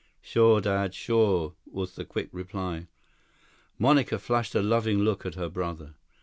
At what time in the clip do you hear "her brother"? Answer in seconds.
5.35-5.93